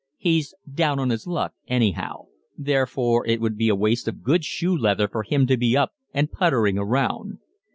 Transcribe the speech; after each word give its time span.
He's 0.17 0.55
down 0.67 0.97
on 0.97 1.11
his 1.11 1.27
luck 1.27 1.53
anyhow, 1.67 2.25
therefore 2.57 3.23
it 3.27 3.39
would 3.39 3.55
be 3.55 3.69
a 3.69 3.75
waste 3.75 4.07
of 4.07 4.23
good 4.23 4.43
shoe 4.43 4.75
leather 4.75 5.07
for 5.07 5.21
him 5.21 5.45
to 5.45 5.57
be 5.57 5.77
up 5.77 5.91
and 6.11 6.31
puttering 6.31 6.79
around. 6.79 7.37